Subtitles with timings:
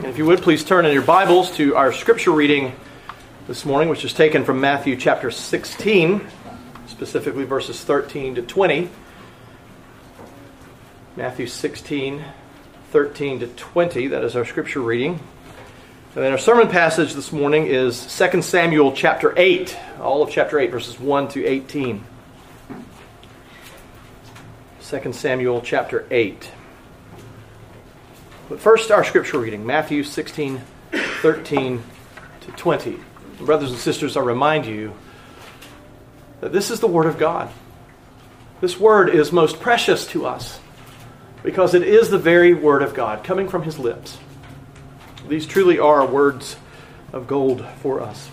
[0.00, 2.72] And if you would, please turn in your Bibles to our scripture reading
[3.46, 6.26] this morning, which is taken from Matthew chapter 16,
[6.86, 8.88] specifically verses 13 to 20.
[11.16, 12.24] Matthew 16,
[12.92, 15.20] 13 to 20, that is our scripture reading.
[16.14, 20.58] And then our sermon passage this morning is 2 Samuel chapter 8, all of chapter
[20.58, 22.02] 8, verses 1 to 18.
[24.80, 26.52] 2 Samuel chapter 8.
[28.50, 31.82] But first, our scripture reading Matthew 16, 13
[32.40, 32.98] to 20.
[33.38, 34.92] Brothers and sisters, I remind you
[36.40, 37.48] that this is the Word of God.
[38.60, 40.58] This Word is most precious to us
[41.44, 44.18] because it is the very Word of God coming from His lips.
[45.28, 46.56] These truly are words
[47.12, 48.30] of gold for us.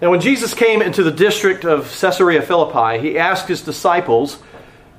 [0.00, 4.38] Now, when Jesus came into the district of Caesarea Philippi, he asked his disciples,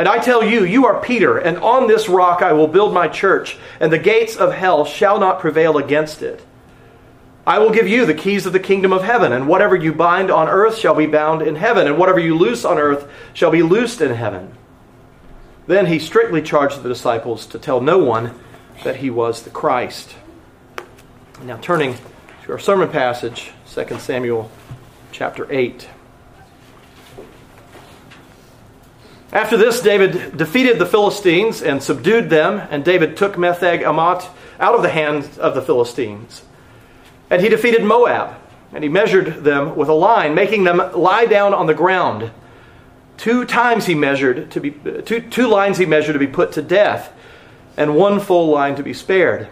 [0.00, 3.06] And I tell you, you are Peter, and on this rock I will build my
[3.06, 6.42] church, and the gates of hell shall not prevail against it.
[7.46, 10.30] I will give you the keys of the kingdom of heaven, and whatever you bind
[10.30, 13.62] on earth shall be bound in heaven, and whatever you loose on earth shall be
[13.62, 14.56] loosed in heaven.
[15.66, 18.34] Then he strictly charged the disciples to tell no one
[18.84, 20.14] that he was the Christ.
[21.42, 21.98] Now, turning
[22.44, 24.50] to our sermon passage, 2 Samuel
[25.12, 25.90] chapter 8.
[29.32, 34.28] After this, David defeated the Philistines and subdued them, and David took Metheg Ammah
[34.58, 36.42] out of the hands of the Philistines.
[37.30, 38.34] And he defeated Moab,
[38.72, 42.32] and he measured them with a line, making them lie down on the ground.
[43.18, 44.72] Two times he measured to be
[45.04, 47.12] two, two lines he measured to be put to death,
[47.76, 49.48] and one full line to be spared.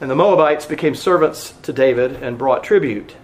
[0.00, 3.14] And the Moabites became servants to David and brought tribute.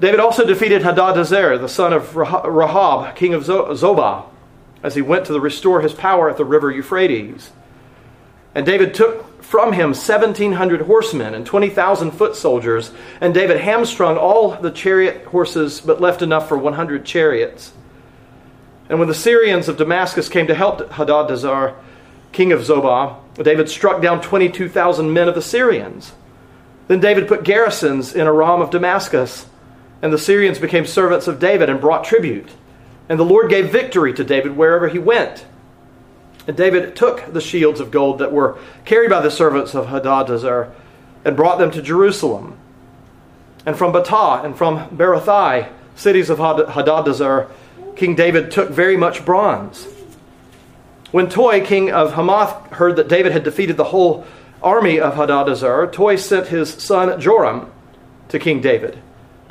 [0.00, 4.24] David also defeated Hadadezer, the son of Rehob, king of Zobah,
[4.82, 7.52] as he went to restore his power at the river Euphrates.
[8.54, 14.56] And David took from him 1,700 horsemen and 20,000 foot soldiers, and David hamstrung all
[14.56, 17.72] the chariot horses, but left enough for 100 chariots.
[18.88, 21.74] And when the Syrians of Damascus came to help Hadadezer,
[22.32, 26.12] king of Zobah, David struck down 22,000 men of the Syrians.
[26.88, 29.46] Then David put garrisons in Aram of Damascus
[30.04, 32.50] and the Syrians became servants of David and brought tribute.
[33.08, 35.46] And the Lord gave victory to David wherever he went.
[36.46, 40.72] And David took the shields of gold that were carried by the servants of Hadadezer
[41.24, 42.58] and brought them to Jerusalem.
[43.64, 47.48] And from Betah and from Berothai, cities of Hadadezer,
[47.96, 49.88] King David took very much bronze.
[51.12, 54.26] When Toi, king of Hamath, heard that David had defeated the whole
[54.62, 57.72] army of Hadadezer, Toi sent his son Joram
[58.28, 58.98] to King David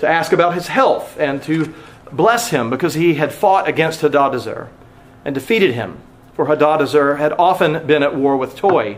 [0.03, 1.74] to ask about his health and to
[2.12, 4.68] bless him because he had fought against Hadadezer
[5.25, 5.97] and defeated him.
[6.34, 8.97] For Hadadezer had often been at war with Toi.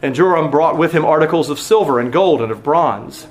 [0.00, 3.26] And Joram brought with him articles of silver and gold and of bronze.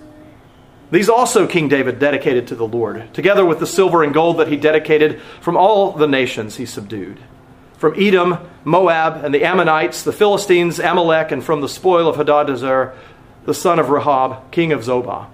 [0.91, 4.49] These also King David dedicated to the Lord, together with the silver and gold that
[4.49, 7.19] he dedicated from all the nations he subdued
[7.77, 12.95] from Edom, Moab, and the Ammonites, the Philistines, Amalek, and from the spoil of Hadadezer,
[13.45, 15.27] the son of Rehob, king of Zobah.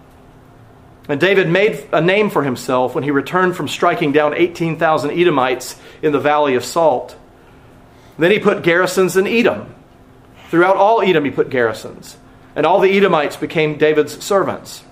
[1.10, 5.80] And David made a name for himself when he returned from striking down 18,000 Edomites
[6.02, 7.18] in the valley of Salt.
[8.18, 9.74] Then he put garrisons in Edom.
[10.50, 12.18] Throughout all Edom, he put garrisons.
[12.56, 14.84] And all the Edomites became David's servants.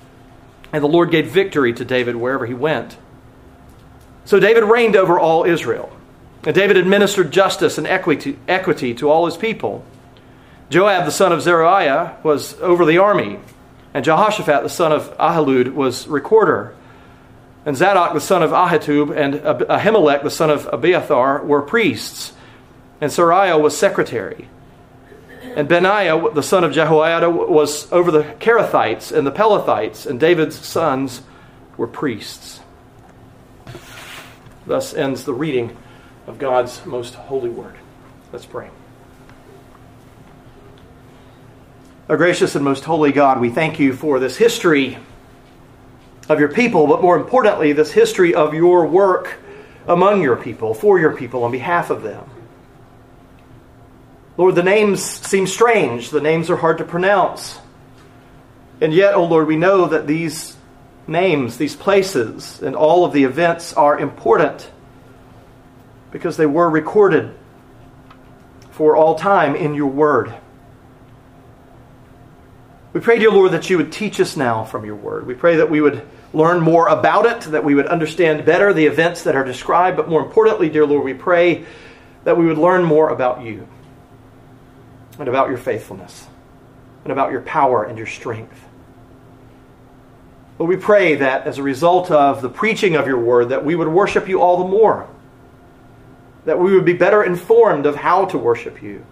[0.73, 2.97] And the Lord gave victory to David wherever he went.
[4.25, 5.95] So David reigned over all Israel.
[6.43, 9.85] And David administered justice and equity, equity to all his people.
[10.69, 13.39] Joab, the son of Zeruiah, was over the army.
[13.93, 16.73] And Jehoshaphat, the son of Ahilud, was recorder.
[17.65, 22.33] And Zadok, the son of Ahitub, and Ahimelech, the son of Abiathar, were priests.
[22.99, 24.47] And Seraiah was secretary.
[25.55, 30.65] And Benaiah, the son of Jehoiada, was over the Kerethites and the Pelethites, and David's
[30.65, 31.21] sons
[31.75, 32.61] were priests.
[34.65, 35.75] Thus ends the reading
[36.27, 37.75] of God's most holy word.
[38.31, 38.69] Let's pray.
[42.11, 44.97] Our gracious and most holy God, we thank you for this history
[46.27, 49.37] of your people, but more importantly, this history of your work
[49.87, 52.29] among your people, for your people, on behalf of them.
[54.35, 56.09] Lord, the names seem strange.
[56.09, 57.57] The names are hard to pronounce.
[58.81, 60.57] And yet, oh Lord, we know that these
[61.07, 64.69] names, these places, and all of the events are important
[66.11, 67.33] because they were recorded
[68.71, 70.35] for all time in your word.
[72.93, 75.25] We pray, dear Lord, that you would teach us now from your word.
[75.25, 78.85] We pray that we would learn more about it, that we would understand better the
[78.85, 81.65] events that are described, but more importantly, dear Lord, we pray
[82.25, 83.67] that we would learn more about you
[85.19, 86.27] and about your faithfulness
[87.03, 88.59] and about your power and your strength.
[90.57, 93.73] But we pray that as a result of the preaching of your word, that we
[93.73, 95.07] would worship you all the more,
[96.45, 99.05] that we would be better informed of how to worship you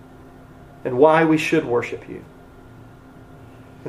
[0.83, 2.23] and why we should worship you.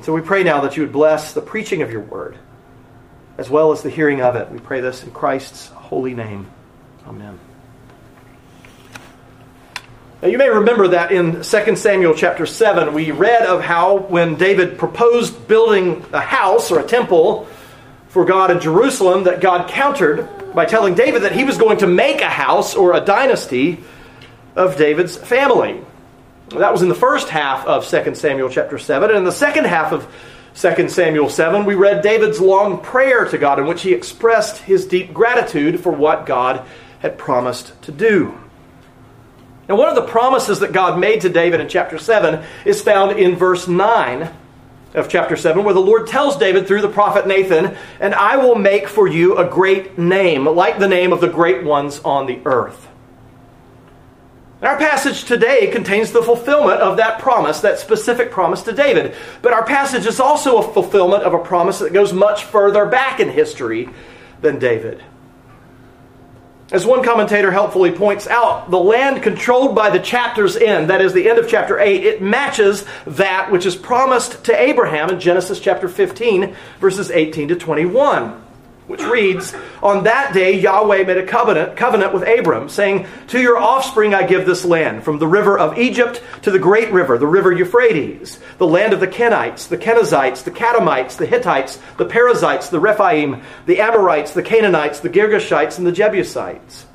[0.00, 2.38] And so we pray now that you would bless the preaching of your word
[3.36, 4.50] as well as the hearing of it.
[4.50, 6.50] We pray this in Christ's holy name.
[7.06, 7.38] Amen.
[10.22, 14.36] Now you may remember that in 2 Samuel chapter 7, we read of how when
[14.36, 17.46] David proposed building a house or a temple
[18.08, 21.86] for God in Jerusalem, that God countered by telling David that he was going to
[21.86, 23.84] make a house or a dynasty
[24.56, 25.84] of David's family.
[26.50, 29.08] That was in the first half of 2 Samuel chapter 7.
[29.10, 30.12] And in the second half of
[30.56, 34.84] 2 Samuel 7, we read David's long prayer to God in which he expressed his
[34.84, 36.66] deep gratitude for what God
[36.98, 38.36] had promised to do.
[39.68, 43.16] Now, one of the promises that God made to David in chapter 7 is found
[43.16, 44.28] in verse 9
[44.94, 48.56] of chapter 7, where the Lord tells David through the prophet Nathan, And I will
[48.56, 52.40] make for you a great name, like the name of the great ones on the
[52.44, 52.88] earth.
[54.62, 59.14] Our passage today contains the fulfillment of that promise, that specific promise to David.
[59.40, 63.20] But our passage is also a fulfillment of a promise that goes much further back
[63.20, 63.88] in history
[64.42, 65.02] than David.
[66.72, 71.14] As one commentator helpfully points out, the land controlled by the chapter's end, that is
[71.14, 75.58] the end of chapter 8, it matches that which is promised to Abraham in Genesis
[75.58, 78.40] chapter 15, verses 18 to 21
[78.90, 83.56] which reads, On that day Yahweh made a covenant, covenant with Abram, saying, To your
[83.56, 87.26] offspring I give this land, from the river of Egypt to the great river, the
[87.28, 92.68] river Euphrates, the land of the Kenites, the Kenizzites, the Kadmonites, the Hittites, the Perizzites,
[92.68, 96.86] the Rephaim, the Amorites, the Canaanites, the Girgashites, and the Jebusites.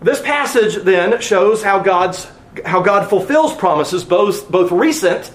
[0.00, 2.30] This passage then shows how God's
[2.64, 5.30] how God fulfills promises both, both recent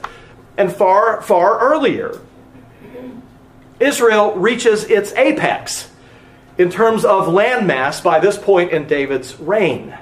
[0.58, 2.20] and far, far earlier.
[3.80, 5.90] Israel reaches its apex
[6.58, 9.98] in terms of landmass by this point in David's reign.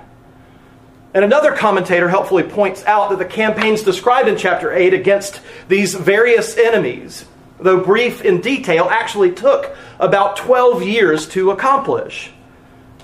[1.13, 5.93] And another commentator helpfully points out that the campaigns described in chapter 8 against these
[5.93, 7.25] various enemies,
[7.59, 12.31] though brief in detail, actually took about 12 years to accomplish,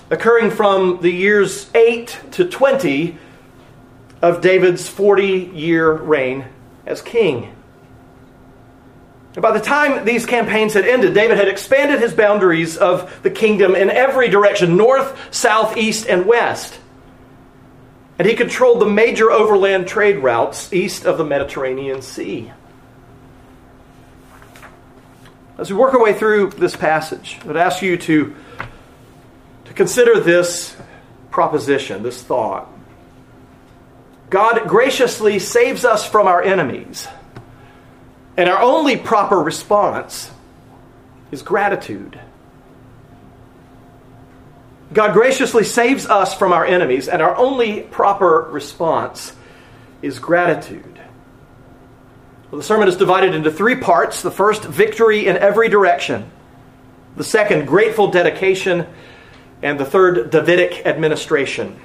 [0.10, 3.18] occurring from the years 8 to 20
[4.22, 6.46] of David's 40 year reign
[6.86, 7.56] as king.
[9.36, 13.76] By the time these campaigns had ended, David had expanded his boundaries of the kingdom
[13.76, 16.80] in every direction north, south, east, and west.
[18.18, 22.52] And he controlled the major overland trade routes east of the Mediterranean Sea.
[25.60, 28.36] As we work our way through this passage, I would ask you to,
[29.66, 30.76] to consider this
[31.30, 32.68] proposition, this thought.
[34.30, 37.08] God graciously saves us from our enemies
[38.40, 40.32] and our only proper response
[41.30, 42.18] is gratitude.
[44.94, 49.34] God graciously saves us from our enemies, and our only proper response
[50.02, 51.02] is gratitude.
[52.50, 54.22] Well, the sermon is divided into three parts.
[54.22, 56.32] The first, victory in every direction.
[57.18, 58.88] The second, grateful dedication.
[59.62, 61.78] And the third, Davidic administration.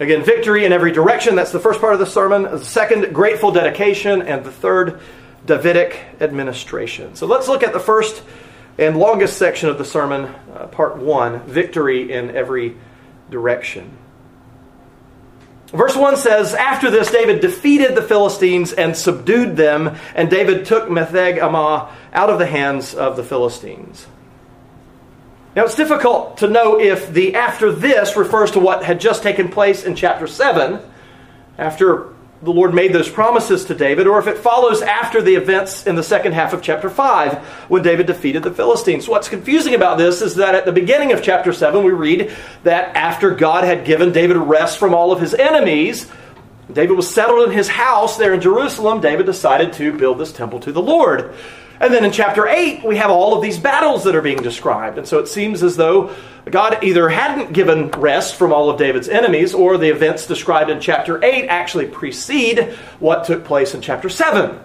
[0.00, 1.36] Again, victory in every direction.
[1.36, 2.42] That's the first part of the sermon.
[2.42, 4.22] The second, grateful dedication.
[4.22, 5.00] And the third,
[5.46, 7.14] Davidic administration.
[7.14, 8.22] So let's look at the first
[8.78, 12.76] and longest section of the sermon, uh, part one victory in every
[13.30, 13.98] direction.
[15.72, 20.88] Verse 1 says, After this, David defeated the Philistines and subdued them, and David took
[20.88, 24.06] Metheg Ammah out of the hands of the Philistines.
[25.54, 29.48] Now, it's difficult to know if the after this refers to what had just taken
[29.48, 30.80] place in chapter 7,
[31.58, 32.08] after
[32.42, 35.94] the Lord made those promises to David, or if it follows after the events in
[35.94, 39.06] the second half of chapter 5 when David defeated the Philistines.
[39.06, 42.96] What's confusing about this is that at the beginning of chapter 7, we read that
[42.96, 46.10] after God had given David rest from all of his enemies,
[46.72, 49.00] David was settled in his house there in Jerusalem.
[49.00, 51.34] David decided to build this temple to the Lord.
[51.82, 54.98] And then in chapter 8, we have all of these battles that are being described.
[54.98, 56.14] And so it seems as though
[56.48, 60.80] God either hadn't given rest from all of David's enemies, or the events described in
[60.80, 64.60] chapter 8 actually precede what took place in chapter 7.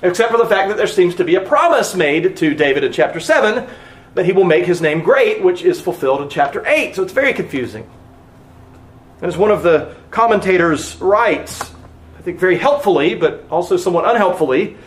[0.00, 2.92] Except for the fact that there seems to be a promise made to David in
[2.92, 3.68] chapter 7
[4.14, 6.96] that he will make his name great, which is fulfilled in chapter 8.
[6.96, 7.86] So it's very confusing.
[9.20, 11.60] And As one of the commentators writes,
[12.18, 14.78] I think very helpfully, but also somewhat unhelpfully,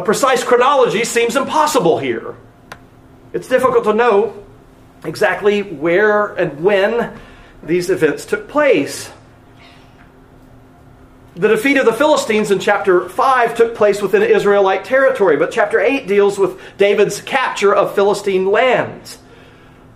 [0.00, 2.34] a precise chronology seems impossible here.
[3.34, 4.42] It's difficult to know
[5.04, 7.20] exactly where and when
[7.62, 9.12] these events took place.
[11.34, 15.78] The defeat of the Philistines in chapter 5 took place within Israelite territory, but chapter
[15.78, 19.18] 8 deals with David's capture of Philistine lands.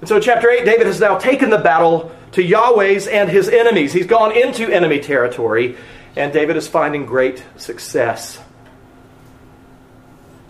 [0.01, 3.95] And so chapter 8, David has now taken the battle to Yahweh's and his enemies.
[3.95, 5.79] He's gone into enemy territory,
[6.15, 8.39] and David is finding great success.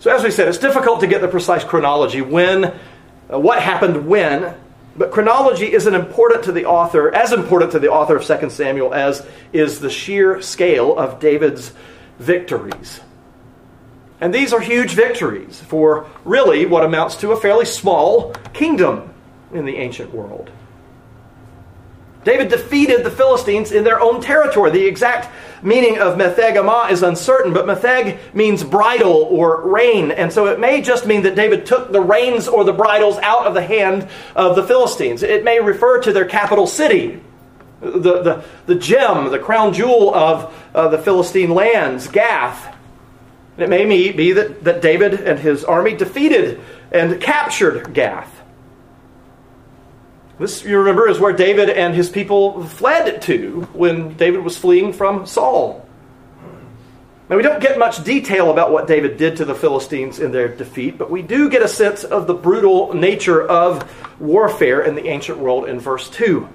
[0.05, 4.07] So, as we said, it's difficult to get the precise chronology when, uh, what happened
[4.07, 4.53] when,
[4.95, 8.93] but chronology isn't important to the author, as important to the author of 2 Samuel
[8.93, 11.73] as is the sheer scale of David's
[12.19, 13.01] victories.
[14.21, 19.11] And these are huge victories for really what amounts to a fairly small kingdom
[19.55, 20.51] in the ancient world.
[22.23, 24.69] David defeated the Philistines in their own territory.
[24.69, 25.31] The exact
[25.65, 30.11] meaning of Metheg Ammah is uncertain, but Metheg means bridle or rein.
[30.11, 33.47] And so it may just mean that David took the reins or the bridles out
[33.47, 35.23] of the hand of the Philistines.
[35.23, 37.19] It may refer to their capital city,
[37.81, 42.73] the, the, the gem, the crown jewel of uh, the Philistine lands, Gath.
[43.57, 48.43] It may be that, that David and his army defeated and captured Gath.
[50.37, 54.91] This, you remember, is where David and his people fled to when David was fleeing
[54.91, 55.87] from Saul.
[57.29, 60.47] Now, we don't get much detail about what David did to the Philistines in their
[60.47, 63.89] defeat, but we do get a sense of the brutal nature of
[64.19, 66.47] warfare in the ancient world in verse 2,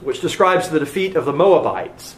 [0.00, 2.16] which describes the defeat of the Moabites.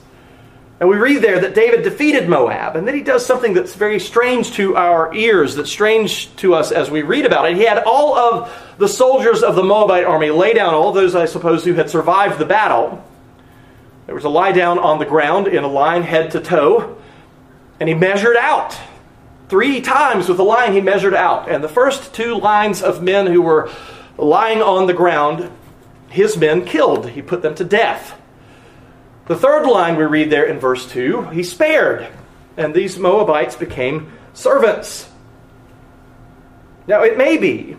[0.78, 4.00] And we read there that David defeated Moab, and then he does something that's very
[4.00, 7.56] strange to our ears, that's strange to us as we read about it.
[7.58, 8.50] He had all of
[8.80, 12.38] the soldiers of the Moabite army lay down, all those, I suppose, who had survived
[12.38, 13.04] the battle.
[14.06, 16.96] There was a lie down on the ground in a line head to toe,
[17.78, 18.74] and he measured out.
[19.50, 21.50] Three times with the line he measured out.
[21.50, 23.70] And the first two lines of men who were
[24.16, 25.50] lying on the ground,
[26.08, 27.10] his men killed.
[27.10, 28.18] He put them to death.
[29.26, 32.08] The third line we read there in verse 2 he spared,
[32.56, 35.06] and these Moabites became servants.
[36.86, 37.76] Now, it may be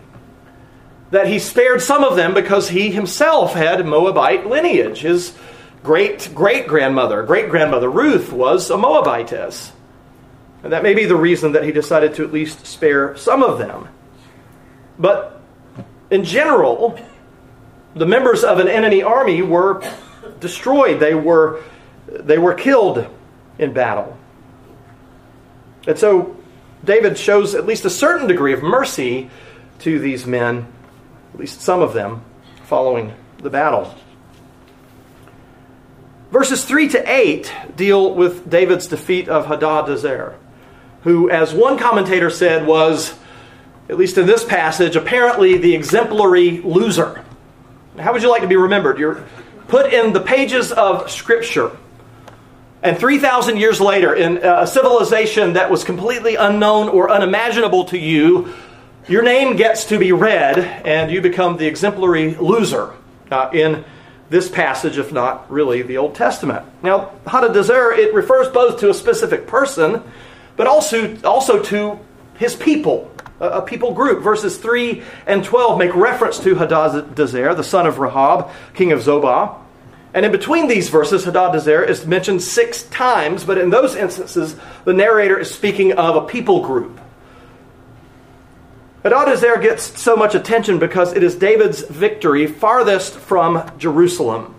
[1.12, 5.02] that he spared some of them because he himself had Moabite lineage.
[5.02, 5.36] His
[5.84, 9.72] great great grandmother, great grandmother Ruth, was a Moabitess.
[10.62, 13.58] And that may be the reason that he decided to at least spare some of
[13.58, 13.88] them.
[14.98, 15.38] But
[16.10, 16.98] in general,
[17.94, 19.82] the members of an enemy army were
[20.40, 20.98] destroyed.
[20.98, 21.62] They were,
[22.06, 23.06] they were killed
[23.58, 24.16] in battle.
[25.86, 26.36] And so
[26.82, 29.28] David shows at least a certain degree of mercy
[29.80, 30.72] to these men,
[31.32, 32.22] at least some of them,
[32.64, 33.94] following the battle.
[36.30, 40.34] Verses 3 to 8 deal with David's defeat of Hadadezer,
[41.02, 43.14] who, as one commentator said, was,
[43.88, 47.22] at least in this passage, apparently the exemplary loser.
[47.98, 48.98] How would you like to be remembered?
[48.98, 49.24] You're
[49.68, 51.76] put in the pages of Scripture.
[52.82, 58.54] And 3,000 years later, in a civilization that was completely unknown or unimaginable to you,
[59.08, 62.94] your name gets to be read and you become the exemplary loser
[63.30, 63.84] uh, in
[64.30, 66.64] this passage, if not really the Old Testament.
[66.82, 70.02] Now, Hadadezer, it refers both to a specific person,
[70.56, 71.98] but also, also to
[72.36, 74.22] his people, a people group.
[74.22, 79.58] Verses 3 and 12 make reference to Hadadezer, the son of Rehob, king of Zobah.
[80.14, 84.92] And in between these verses, Hadadezer is mentioned six times, but in those instances, the
[84.92, 87.00] narrator is speaking of a people group.
[89.04, 94.54] Hadadezer gets so much attention because it is David's victory farthest from Jerusalem.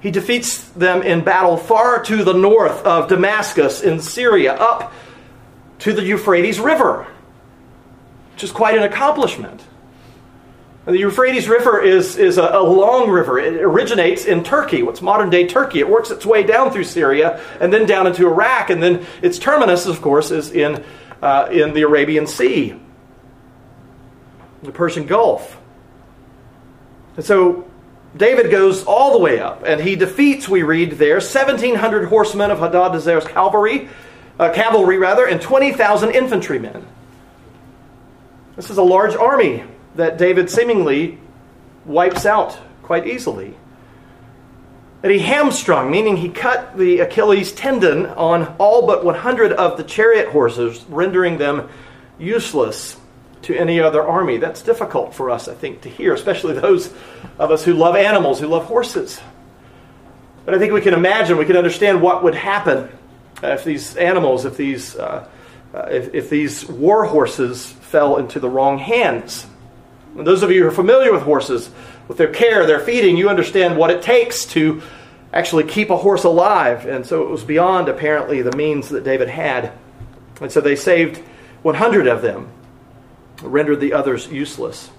[0.00, 4.92] He defeats them in battle far to the north of Damascus in Syria, up
[5.80, 7.06] to the Euphrates River,
[8.32, 9.62] which is quite an accomplishment.
[10.86, 13.38] The Euphrates River is, is a, a, long river.
[13.38, 15.80] It originates in Turkey, what's modern day Turkey.
[15.80, 19.38] It works its way down through Syria and then down into Iraq, and then its
[19.38, 20.82] terminus, of course, is in,
[21.20, 22.80] uh, in the Arabian Sea,
[24.62, 25.58] the Persian Gulf.
[27.16, 27.68] And so
[28.16, 32.58] David goes all the way up, and he defeats, we read there, 1,700 horsemen of
[32.58, 33.88] Hadad Hadadezer's cavalry,
[34.38, 36.86] uh, cavalry rather, and 20,000 infantrymen.
[38.56, 39.64] This is a large army
[39.94, 41.18] that David seemingly
[41.84, 43.54] wipes out quite easily.
[45.02, 49.84] That he hamstrung, meaning he cut the Achilles tendon on all but 100 of the
[49.84, 51.70] chariot horses, rendering them
[52.18, 52.99] useless
[53.42, 54.36] to any other army.
[54.36, 56.92] That's difficult for us, I think, to hear, especially those
[57.38, 59.20] of us who love animals, who love horses.
[60.44, 62.90] But I think we can imagine, we can understand what would happen
[63.42, 65.28] if these animals, if these, uh,
[65.74, 69.46] uh, if, if these war horses fell into the wrong hands.
[70.16, 71.70] And those of you who are familiar with horses,
[72.08, 74.82] with their care, their feeding, you understand what it takes to
[75.32, 76.86] actually keep a horse alive.
[76.86, 79.72] And so it was beyond, apparently, the means that David had.
[80.40, 81.18] And so they saved
[81.62, 82.50] 100 of them,
[83.42, 84.90] rendered the others useless.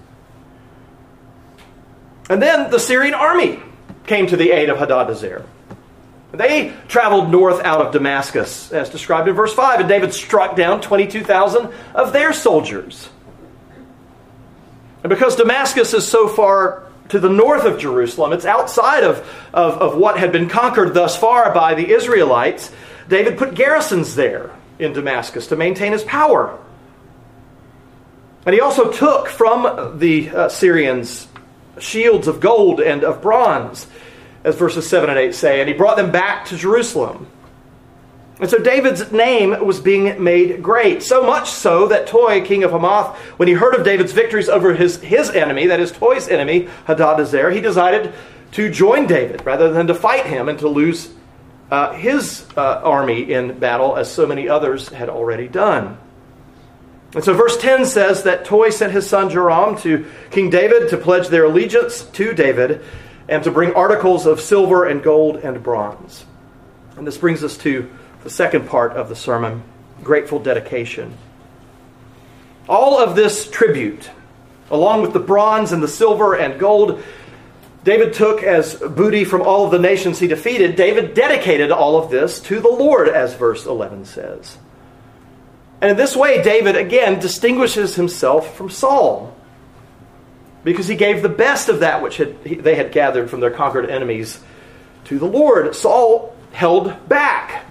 [2.30, 3.60] And then the Syrian army
[4.06, 5.44] came to the aid of Hadadezer.
[6.32, 10.80] They traveled north out of Damascus, as described in verse 5, and David struck down
[10.80, 13.08] 22,000 of their soldiers.
[15.02, 19.18] And because Damascus is so far to the north of Jerusalem, it's outside of,
[19.52, 22.72] of, of what had been conquered thus far by the Israelites,
[23.08, 26.58] David put garrisons there in Damascus to maintain his power.
[28.44, 31.28] And he also took from the uh, Syrians
[31.78, 33.86] shields of gold and of bronze,
[34.44, 37.28] as verses 7 and 8 say, and he brought them back to Jerusalem.
[38.40, 42.72] And so David's name was being made great, so much so that Toi, king of
[42.72, 46.68] Hamath, when he heard of David's victories over his, his enemy, that is Toi's enemy,
[46.86, 48.12] Hadadezer, he decided
[48.52, 51.14] to join David rather than to fight him and to lose
[51.70, 55.96] uh, his uh, army in battle, as so many others had already done.
[57.14, 60.96] And so verse 10 says that Toi sent his son Joram to King David to
[60.96, 62.82] pledge their allegiance to David
[63.28, 66.24] and to bring articles of silver and gold and bronze.
[66.96, 67.90] And this brings us to
[68.24, 69.62] the second part of the sermon
[70.02, 71.16] grateful dedication.
[72.68, 74.10] All of this tribute,
[74.70, 77.02] along with the bronze and the silver and gold,
[77.84, 80.76] David took as booty from all of the nations he defeated.
[80.76, 84.56] David dedicated all of this to the Lord, as verse 11 says.
[85.82, 89.36] And in this way, David again distinguishes himself from Saul
[90.62, 93.90] because he gave the best of that which had, they had gathered from their conquered
[93.90, 94.40] enemies
[95.06, 95.74] to the Lord.
[95.74, 97.68] Saul held back.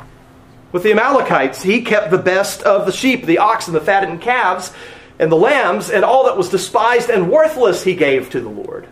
[0.73, 4.73] With the Amalekites, he kept the best of the sheep, the oxen, the fattened calves,
[5.17, 8.89] and the lambs, and all that was despised and worthless he gave to the Lord.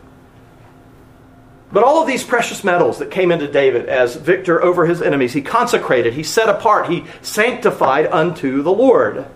[1.71, 5.33] But all of these precious metals that came into David as victor over his enemies,
[5.33, 9.27] he consecrated, he set apart, he sanctified unto the Lord.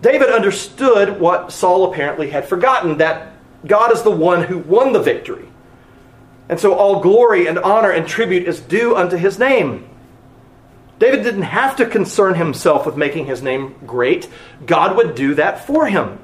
[0.00, 3.34] David understood what Saul apparently had forgotten that
[3.66, 5.46] God is the one who won the victory.
[6.48, 9.86] And so all glory and honor and tribute is due unto his name.
[10.98, 14.28] David didn't have to concern himself with making his name great,
[14.64, 16.18] God would do that for him.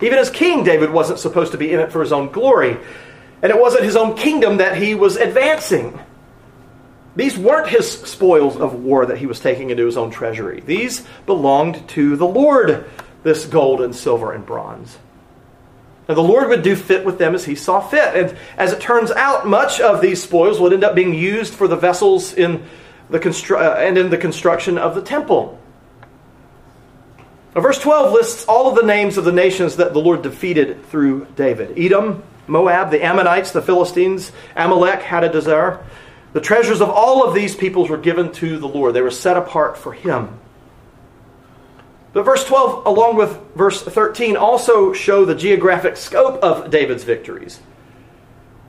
[0.00, 2.78] Even as king, David wasn't supposed to be in it for his own glory.
[3.42, 5.98] And it wasn't his own kingdom that he was advancing.
[7.16, 10.60] These weren't his spoils of war that he was taking into his own treasury.
[10.60, 12.88] These belonged to the Lord,
[13.22, 14.98] this gold and silver and bronze.
[16.08, 18.14] And the Lord would do fit with them as he saw fit.
[18.14, 21.66] And as it turns out, much of these spoils would end up being used for
[21.66, 22.64] the vessels in
[23.10, 25.58] the constru- uh, and in the construction of the temple.
[27.54, 30.84] Now, verse 12 lists all of the names of the nations that the Lord defeated
[30.86, 35.82] through David Edom, Moab, the Ammonites, the Philistines, Amalek, Hadadezer.
[36.32, 39.36] The treasures of all of these peoples were given to the Lord, they were set
[39.36, 40.38] apart for Him.
[42.12, 47.60] But verse 12, along with verse 13, also show the geographic scope of David's victories.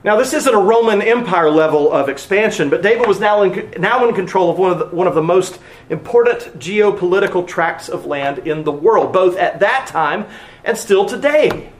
[0.04, 4.06] Now, this isn't a Roman Empire level of expansion, but David was now in, now
[4.06, 5.58] in control of one, of the, one of the most
[5.90, 10.26] important geopolitical tracts of land in the world, both at that time
[10.64, 11.72] and still today.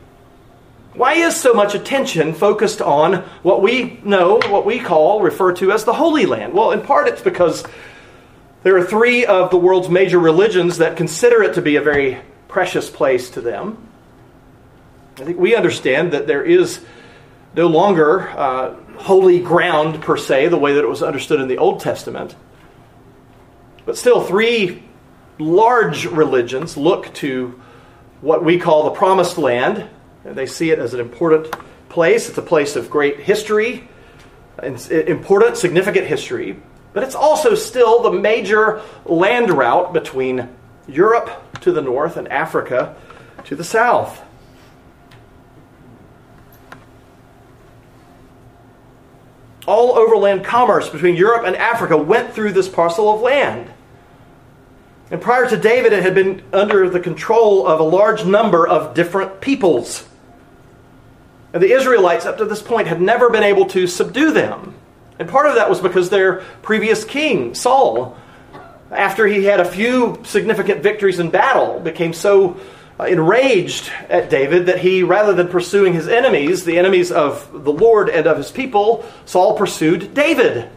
[0.99, 5.71] Why is so much attention focused on what we know, what we call, refer to
[5.71, 6.55] as the Holy Land?
[6.55, 7.65] Well, in part it's because
[8.65, 12.19] there are three of the world's major religions that consider it to be a very
[12.49, 13.79] precious place to them.
[15.19, 16.85] I think we understand that there is
[17.55, 21.59] no longer uh, holy ground per se, the way that it was understood in the
[21.59, 22.35] Old Testament.
[23.87, 24.83] But still, three
[25.39, 27.63] large religions look to
[28.21, 29.89] what we call the Promised Land
[30.35, 31.55] they see it as an important
[31.89, 32.29] place.
[32.29, 33.89] It's a place of great history,
[34.63, 36.61] important, significant history,
[36.93, 40.49] but it's also still the major land route between
[40.87, 42.97] Europe to the north and Africa
[43.45, 44.23] to the south.
[49.67, 53.71] All overland commerce between Europe and Africa went through this parcel of land.
[55.11, 58.95] And prior to David, it had been under the control of a large number of
[58.95, 60.07] different peoples.
[61.53, 64.75] And the Israelites, up to this point, had never been able to subdue them.
[65.19, 68.17] And part of that was because their previous king, Saul,
[68.91, 72.59] after he had a few significant victories in battle, became so
[73.01, 77.73] uh, enraged at David that he, rather than pursuing his enemies, the enemies of the
[77.73, 80.69] Lord and of his people, Saul pursued David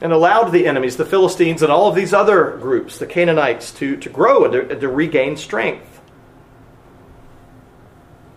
[0.00, 3.96] and allowed the enemies, the Philistines, and all of these other groups, the Canaanites, to,
[3.96, 5.87] to grow and to, and to regain strength.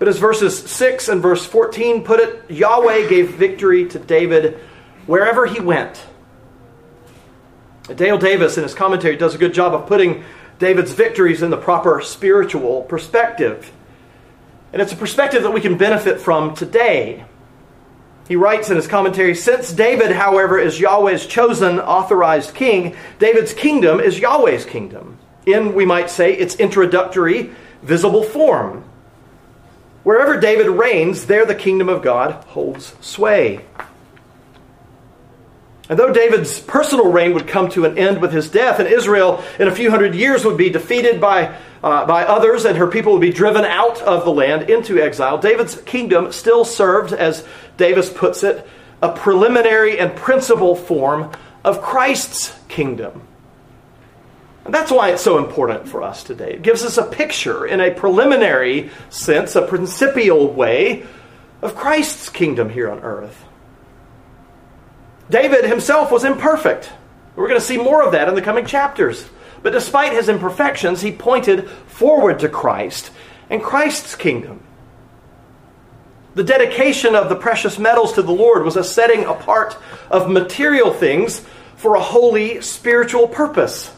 [0.02, 4.56] But as verses 6 and verse 14 put it, Yahweh gave victory to David
[5.06, 6.04] wherever he went.
[7.96, 10.24] Dale Davis, in his commentary, does a good job of putting
[10.58, 13.72] David's victories in the proper spiritual perspective.
[14.74, 17.24] And it's a perspective that we can benefit from today.
[18.28, 24.00] He writes in his commentary Since David, however, is Yahweh's chosen, authorized king, David's kingdom
[24.00, 25.20] is Yahweh's kingdom.
[25.46, 27.52] In, we might say, its introductory,
[27.84, 28.86] visible form.
[30.04, 33.64] Wherever David reigns, there the kingdom of God holds sway.
[35.90, 39.44] And though David's personal reign would come to an end with his death, and Israel
[39.60, 43.12] in a few hundred years would be defeated by, uh, by others, and her people
[43.12, 48.10] would be driven out of the land into exile, David's kingdom still served, as Davis
[48.10, 48.66] puts it,
[49.02, 51.32] a preliminary and principal form
[51.64, 53.28] of Christ's kingdom.
[54.66, 56.54] And that's why it's so important for us today.
[56.54, 61.06] It gives us a picture, in a preliminary sense, a principial way,
[61.62, 63.44] of Christ's kingdom here on earth.
[65.30, 66.92] David himself was imperfect.
[67.36, 69.28] We're going to see more of that in the coming chapters.
[69.64, 73.12] But despite his imperfections, he pointed forward to Christ
[73.50, 74.64] and Christ's kingdom.
[76.34, 79.78] The dedication of the precious metals to the Lord was a setting apart
[80.10, 81.46] of material things
[81.76, 83.92] for a holy spiritual purpose.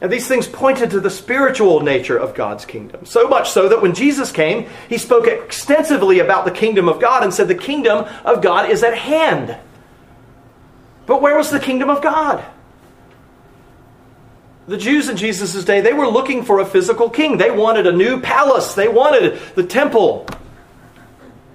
[0.00, 3.04] And these things pointed to the spiritual nature of God's kingdom.
[3.04, 7.24] So much so that when Jesus came, he spoke extensively about the kingdom of God
[7.24, 9.56] and said, The kingdom of God is at hand.
[11.06, 12.44] But where was the kingdom of God?
[14.68, 17.38] The Jews in Jesus' day, they were looking for a physical king.
[17.38, 18.74] They wanted a new palace.
[18.74, 20.28] They wanted the temple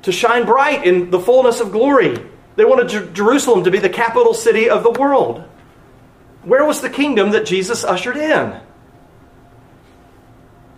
[0.01, 2.17] to shine bright in the fullness of glory.
[2.55, 5.43] They wanted Jerusalem to be the capital city of the world.
[6.43, 8.59] Where was the kingdom that Jesus ushered in?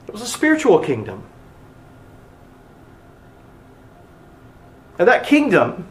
[0.08, 1.24] It was a spiritual kingdom.
[4.98, 5.88] And that kingdom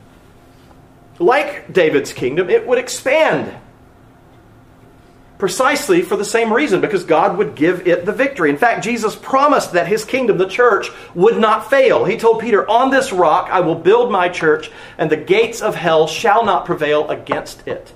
[1.18, 3.54] like David's kingdom, it would expand.
[5.38, 8.50] Precisely for the same reason, because God would give it the victory.
[8.50, 12.04] In fact, Jesus promised that his kingdom, the church, would not fail.
[12.04, 15.74] He told Peter, On this rock I will build my church, and the gates of
[15.74, 17.92] hell shall not prevail against it.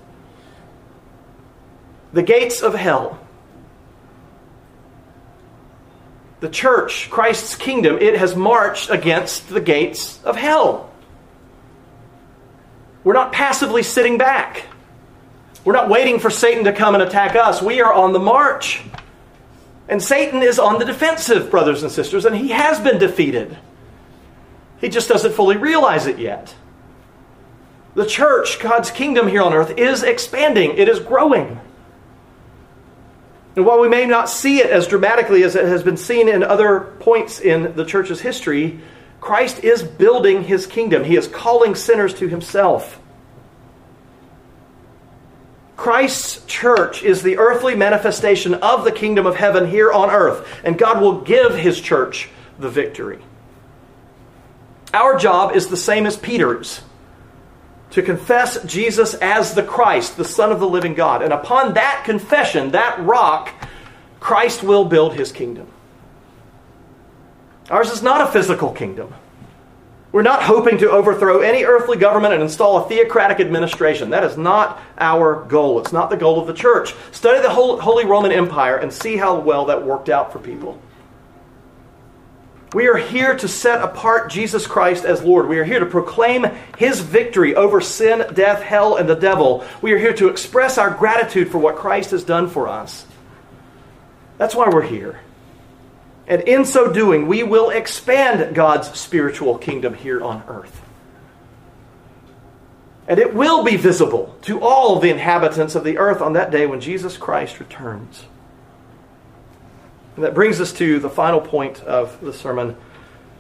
[2.13, 3.19] The gates of hell.
[6.41, 10.91] The church, Christ's kingdom, it has marched against the gates of hell.
[13.03, 14.65] We're not passively sitting back.
[15.65, 17.61] We're not waiting for Satan to come and attack us.
[17.61, 18.83] We are on the march.
[19.89, 23.57] And Satan is on the defensive, brothers and sisters, and he has been defeated.
[24.81, 26.55] He just doesn't fully realize it yet.
[27.95, 31.59] The church, God's kingdom here on earth, is expanding, it is growing.
[33.59, 36.45] And while we may not see it as dramatically as it has been seen in
[36.45, 38.79] other points in the church's history,
[39.21, 41.03] Christ is building his kingdom.
[41.03, 43.01] He is calling sinners to himself.
[45.77, 50.79] Christ's church is the earthly manifestation of the kingdom of heaven here on earth, and
[50.79, 52.29] God will give his church
[52.61, 53.19] the victory.
[54.95, 56.81] Our job is the same as Peter's
[57.91, 61.23] to confess Jesus as the Christ, the Son of the living God.
[61.23, 63.53] And upon that confession, that rock,
[64.21, 65.69] Christ will build his kingdom.
[67.71, 69.15] Ours is not a physical kingdom.
[70.11, 74.11] We're not hoping to overthrow any earthly government and install a theocratic administration.
[74.11, 75.79] That is not our goal.
[75.81, 76.95] It's not the goal of the church.
[77.13, 80.81] Study the Holy Roman Empire and see how well that worked out for people.
[82.75, 85.49] We are here to set apart Jesus Christ as Lord.
[85.49, 89.65] We are here to proclaim His victory over sin, death, hell, and the devil.
[89.81, 93.07] We are here to express our gratitude for what Christ has done for us.
[94.37, 95.21] That's why we're here.
[96.27, 100.83] And in so doing, we will expand God's spiritual kingdom here on earth.
[103.09, 106.67] And it will be visible to all the inhabitants of the earth on that day
[106.67, 108.27] when Jesus Christ returns.
[110.19, 112.77] And that brings us to the final point of the sermon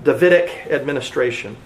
[0.05, 1.57] Davidic administration.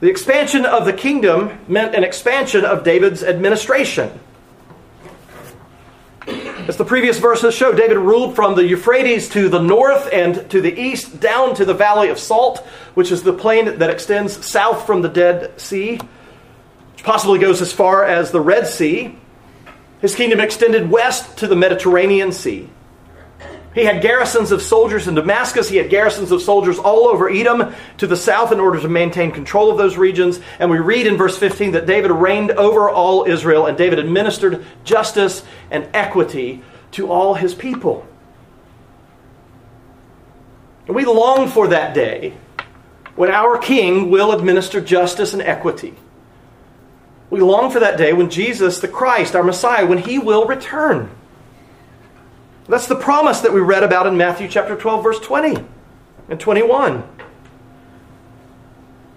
[0.00, 4.20] The expansion of the kingdom meant an expansion of David's administration.
[6.26, 10.60] As the previous verses show, David ruled from the Euphrates to the north and to
[10.60, 12.58] the east, down to the Valley of Salt,
[12.92, 15.98] which is the plain that extends south from the Dead Sea,
[16.92, 19.16] which possibly goes as far as the Red Sea.
[20.02, 22.68] His kingdom extended west to the Mediterranean Sea.
[23.74, 25.68] He had garrisons of soldiers in Damascus.
[25.68, 29.30] He had garrisons of soldiers all over Edom to the south in order to maintain
[29.30, 30.40] control of those regions.
[30.58, 34.66] And we read in verse 15 that David reigned over all Israel and David administered
[34.84, 36.62] justice and equity
[36.92, 38.06] to all his people.
[40.86, 42.34] And we long for that day
[43.14, 45.94] when our king will administer justice and equity.
[47.32, 51.10] We long for that day when Jesus, the Christ, our Messiah, when he will return.
[52.68, 55.64] That's the promise that we read about in Matthew chapter 12, verse 20
[56.28, 57.02] and 21.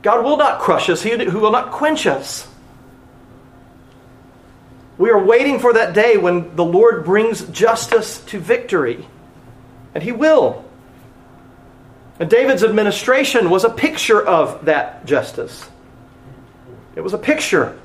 [0.01, 2.47] God will not crush us, He who will not quench us.
[4.97, 9.05] We are waiting for that day when the Lord brings justice to victory.
[9.93, 10.63] And He will.
[12.17, 15.67] And David's administration was a picture of that justice.
[16.95, 17.77] It was a picture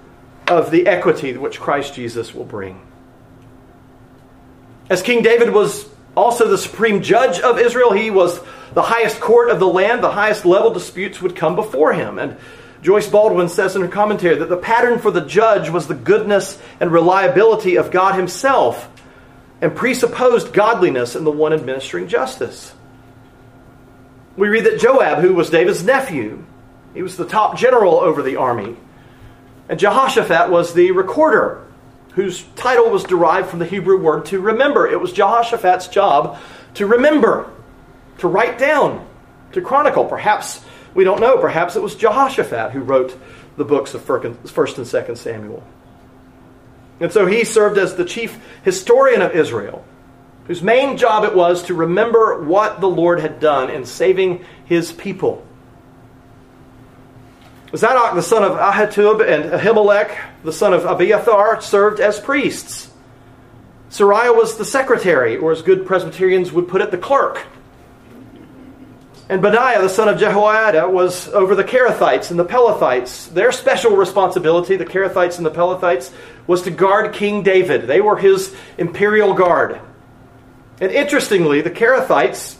[0.51, 2.81] of the equity which Christ Jesus will bring.
[4.91, 8.41] As King David was also the supreme judge of Israel, he was
[8.75, 12.19] the highest court of the land, the highest level disputes would come before him.
[12.19, 12.37] And
[12.83, 16.61] Joyce Baldwin says in her commentary that the pattern for the judge was the goodness
[16.81, 18.91] and reliability of God himself
[19.61, 22.75] and presupposed godliness in the one administering justice.
[24.37, 26.45] We read that Joab, who was David's nephew,
[26.95, 28.77] he was the top general over the army.
[29.71, 31.65] And Jehoshaphat was the recorder
[32.15, 34.85] whose title was derived from the Hebrew word to remember.
[34.89, 36.39] It was Jehoshaphat's job
[36.75, 37.49] to remember,
[38.19, 39.07] to write down,
[39.53, 40.07] to chronicle.
[40.07, 43.17] Perhaps, we don't know, perhaps it was Jehoshaphat who wrote
[43.57, 45.63] the books of 1st and 2nd Samuel.
[46.99, 49.85] And so he served as the chief historian of Israel,
[50.49, 54.91] whose main job it was to remember what the Lord had done in saving his
[54.91, 55.47] people.
[57.77, 62.91] Zadok, the son of Ahitub, and Ahimelech, the son of Abiathar, served as priests.
[63.91, 67.47] Seraiah was the secretary, or as good Presbyterians would put it, the clerk.
[69.29, 73.33] And Benaiah, the son of Jehoiada, was over the Kerethites and the Pelethites.
[73.33, 76.13] Their special responsibility, the Kerethites and the Pelethites,
[76.49, 77.83] was to guard King David.
[77.83, 79.81] They were his imperial guard.
[80.81, 82.57] And interestingly, the Kerethites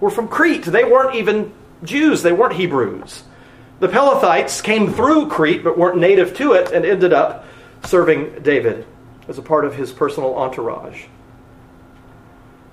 [0.00, 0.64] were from Crete.
[0.64, 3.22] They weren't even Jews, they weren't Hebrews.
[3.80, 7.46] The Pelethites came through Crete but weren't native to it and ended up
[7.84, 8.86] serving David
[9.26, 11.04] as a part of his personal entourage.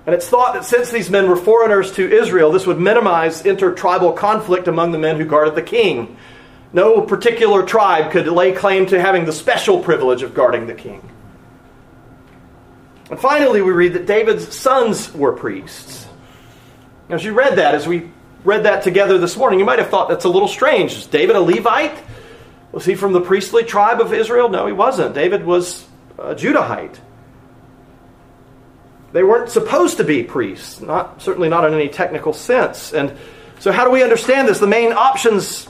[0.06, 4.12] And it's thought that since these men were foreigners to Israel, this would minimize intertribal
[4.12, 6.16] conflict among the men who guarded the king.
[6.72, 11.06] No particular tribe could lay claim to having the special privilege of guarding the king.
[13.10, 16.06] And finally, we read that David's sons were priests.
[17.08, 18.10] As you read that, as we
[18.44, 20.92] read that together this morning, you might have thought that's a little strange.
[20.92, 21.98] Is David a Levite?
[22.72, 24.48] Was he from the priestly tribe of Israel?
[24.48, 25.14] No, he wasn't.
[25.14, 25.86] David was
[26.18, 26.98] a Judahite.
[29.12, 32.92] They weren't supposed to be priests, not certainly not in any technical sense.
[32.92, 33.16] And
[33.58, 34.58] so how do we understand this?
[34.58, 35.66] The main options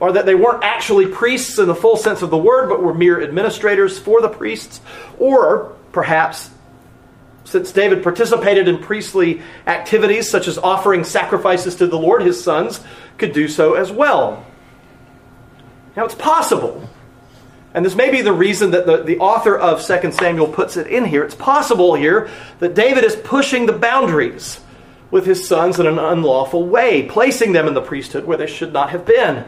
[0.00, 2.94] are that they weren't actually priests in the full sense of the word, but were
[2.94, 4.80] mere administrators for the priests,
[5.18, 6.50] or perhaps
[7.48, 12.80] since David participated in priestly activities such as offering sacrifices to the Lord, his sons
[13.16, 14.44] could do so as well.
[15.96, 16.86] Now, it's possible,
[17.72, 20.88] and this may be the reason that the, the author of 2 Samuel puts it
[20.88, 21.24] in here.
[21.24, 24.60] It's possible here that David is pushing the boundaries
[25.10, 28.74] with his sons in an unlawful way, placing them in the priesthood where they should
[28.74, 29.42] not have been.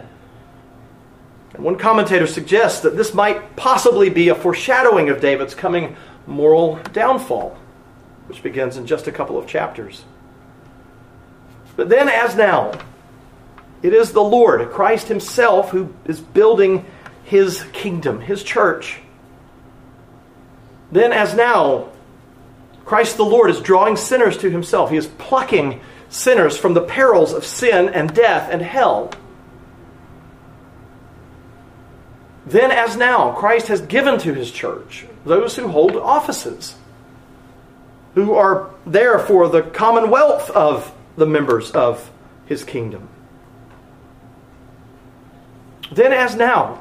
[1.52, 6.76] And one commentator suggests that this might possibly be a foreshadowing of David's coming moral
[6.94, 7.58] downfall
[8.30, 10.04] which begins in just a couple of chapters.
[11.74, 12.70] But then, as now,
[13.82, 16.86] it is the Lord, Christ Himself, who is building
[17.24, 19.00] His kingdom, His church.
[20.92, 21.88] Then, as now,
[22.84, 24.90] Christ the Lord is drawing sinners to Himself.
[24.90, 29.10] He is plucking sinners from the perils of sin and death and hell.
[32.46, 36.76] Then, as now, Christ has given to His church those who hold offices
[38.14, 42.10] who are there for the commonwealth of the members of
[42.46, 43.08] his kingdom.
[45.92, 46.80] Then, as now,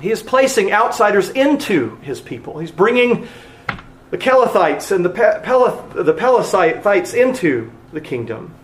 [0.00, 2.58] he is placing outsiders into his people.
[2.58, 3.28] He's bringing
[4.10, 8.54] the Kelethites and the, the Pelethites into the kingdom.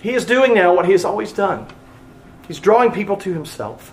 [0.00, 1.66] He is doing now what he has always done.
[2.48, 3.92] He's drawing people to himself.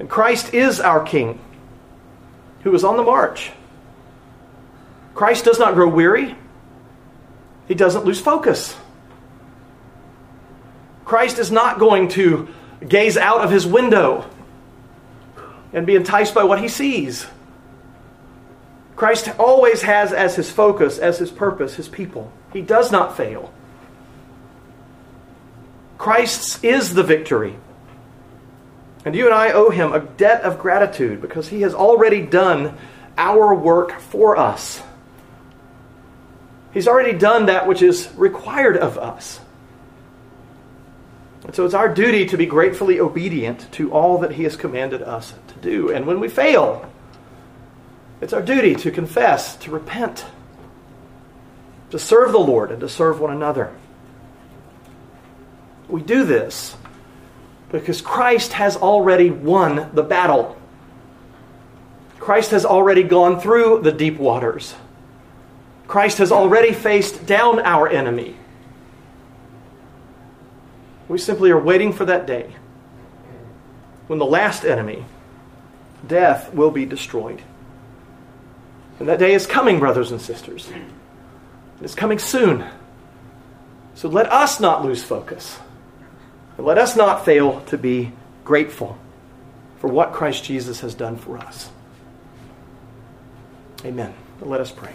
[0.00, 1.38] And Christ is our King
[2.68, 3.50] who is on the march.
[5.14, 6.36] Christ does not grow weary,
[7.66, 8.76] he doesn't lose focus.
[11.04, 12.48] Christ is not going to
[12.86, 14.28] gaze out of his window
[15.72, 17.26] and be enticed by what he sees.
[18.94, 22.30] Christ always has as his focus, as his purpose, his people.
[22.52, 23.52] He does not fail.
[25.96, 27.56] Christ's is the victory.
[29.04, 32.76] And you and I owe him a debt of gratitude because he has already done
[33.16, 34.82] our work for us.
[36.72, 39.40] He's already done that which is required of us.
[41.44, 45.02] And so it's our duty to be gratefully obedient to all that he has commanded
[45.02, 45.90] us to do.
[45.90, 46.90] And when we fail,
[48.20, 50.26] it's our duty to confess, to repent,
[51.90, 53.72] to serve the Lord, and to serve one another.
[55.88, 56.76] We do this
[57.70, 60.56] because Christ has already won the battle.
[62.18, 64.74] Christ has already gone through the deep waters.
[65.86, 68.36] Christ has already faced down our enemy.
[71.08, 72.54] We simply are waiting for that day
[74.06, 75.04] when the last enemy,
[76.06, 77.42] death, will be destroyed.
[78.98, 80.70] And that day is coming, brothers and sisters.
[81.80, 82.64] It's coming soon.
[83.94, 85.58] So let us not lose focus.
[86.58, 88.12] Let us not fail to be
[88.44, 88.98] grateful
[89.78, 91.70] for what Christ Jesus has done for us.
[93.84, 94.12] Amen.
[94.40, 94.92] Let us pray.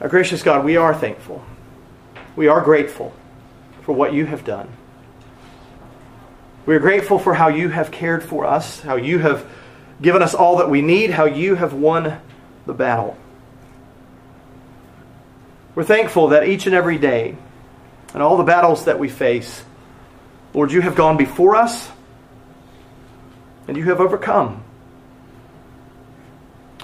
[0.00, 1.44] Our gracious God, we are thankful.
[2.34, 3.12] We are grateful
[3.82, 4.68] for what you have done.
[6.64, 9.46] We are grateful for how you have cared for us, how you have
[10.00, 12.20] given us all that we need, how you have won
[12.66, 13.16] the battle.
[15.74, 17.36] We're thankful that each and every day,
[18.12, 19.64] and all the battles that we face,
[20.52, 21.90] Lord, you have gone before us
[23.66, 24.62] and you have overcome.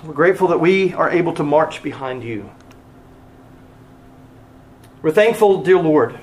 [0.05, 2.51] We're grateful that we are able to march behind you.
[5.03, 6.19] We're thankful, dear Lord,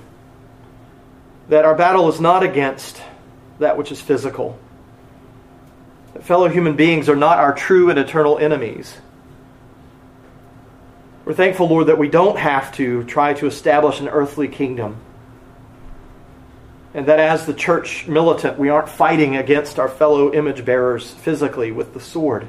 [1.49, 3.01] that our battle is not against
[3.59, 4.57] that which is physical.
[6.13, 8.95] That fellow human beings are not our true and eternal enemies.
[11.25, 14.97] We're thankful, Lord, that we don't have to try to establish an earthly kingdom.
[16.93, 21.71] And that as the church militant, we aren't fighting against our fellow image bearers physically
[21.71, 22.47] with the sword.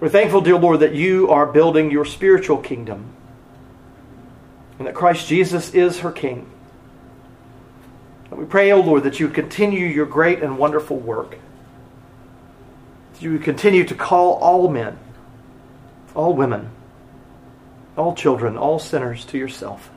[0.00, 3.12] We're thankful, dear Lord, that you are building your spiritual kingdom
[4.78, 6.48] and that Christ Jesus is her King.
[8.30, 11.36] And we pray, O oh Lord, that you continue your great and wonderful work.
[13.12, 14.98] That you continue to call all men
[16.18, 16.68] all women,
[17.96, 19.88] all children, all sinners to yourself.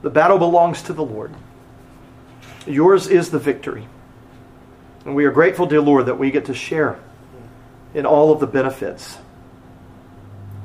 [0.00, 1.30] The battle belongs to the Lord.
[2.66, 3.86] Yours is the victory.
[5.04, 6.98] And we are grateful, dear Lord, that we get to share
[7.92, 9.18] in all of the benefits.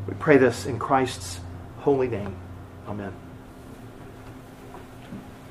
[0.08, 1.42] We pray this in Christ's
[1.80, 2.34] holy name.
[2.88, 3.12] Amen.